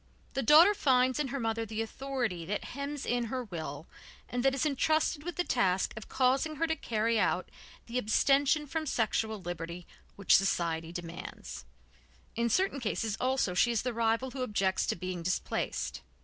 The 0.33 0.41
daughter 0.41 0.73
finds 0.73 1.19
in 1.19 1.27
her 1.27 1.39
mother 1.39 1.63
the 1.63 1.83
authority 1.83 2.43
that 2.47 2.63
hems 2.73 3.05
in 3.05 3.25
her 3.25 3.43
will 3.43 3.85
and 4.27 4.43
that 4.43 4.55
is 4.55 4.65
entrusted 4.65 5.21
with 5.21 5.35
the 5.35 5.43
task 5.43 5.93
of 5.95 6.09
causing 6.09 6.55
her 6.55 6.65
to 6.65 6.75
carry 6.75 7.19
out 7.19 7.49
the 7.85 7.99
abstention 7.99 8.65
from 8.65 8.87
sexual 8.87 9.39
liberty 9.39 9.85
which 10.15 10.35
society 10.35 10.91
demands; 10.91 11.65
in 12.35 12.49
certain 12.49 12.79
cases 12.79 13.15
also 13.19 13.53
she 13.53 13.69
is 13.69 13.83
the 13.83 13.93
rival 13.93 14.31
who 14.31 14.41
objects 14.41 14.87
to 14.87 14.95
being 14.95 15.21
displaced. 15.21 16.01